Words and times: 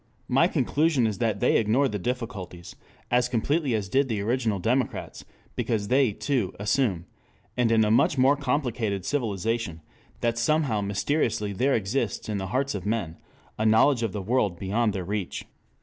My 0.27 0.47
conclusion 0.47 1.05
is 1.05 1.19
that 1.19 1.41
they 1.41 1.57
ignore 1.57 1.87
the 1.87 1.99
difficulties, 1.99 2.75
as 3.11 3.29
completely 3.29 3.75
as 3.75 3.87
did 3.87 4.09
the 4.09 4.19
original 4.21 4.57
democrats, 4.57 5.23
because 5.55 5.89
they, 5.89 6.11
too, 6.11 6.55
assume, 6.59 7.05
and 7.55 7.71
in 7.71 7.85
a 7.85 7.91
much 7.91 8.17
more 8.17 8.35
complicated 8.35 9.05
civilization, 9.05 9.81
that 10.21 10.39
somehow 10.39 10.81
mysteriously 10.81 11.53
there 11.53 11.75
exists 11.75 12.27
in 12.29 12.39
the 12.39 12.47
hearts 12.47 12.73
of 12.73 12.83
men 12.83 13.17
a 13.59 13.63
knowledge 13.67 14.01
of 14.01 14.11
the 14.11 14.23
world 14.23 14.57
beyond 14.57 14.93
their 14.93 15.05
reach. 15.05 15.45